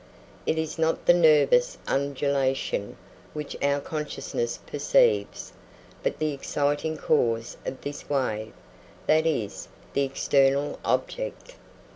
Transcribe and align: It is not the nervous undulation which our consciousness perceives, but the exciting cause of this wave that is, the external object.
It 0.47 0.57
is 0.57 0.79
not 0.79 1.05
the 1.05 1.13
nervous 1.13 1.77
undulation 1.87 2.97
which 3.33 3.55
our 3.61 3.79
consciousness 3.79 4.57
perceives, 4.65 5.53
but 6.01 6.17
the 6.17 6.33
exciting 6.33 6.97
cause 6.97 7.55
of 7.67 7.81
this 7.81 8.09
wave 8.09 8.53
that 9.05 9.27
is, 9.27 9.67
the 9.93 10.01
external 10.01 10.79
object. 10.83 11.53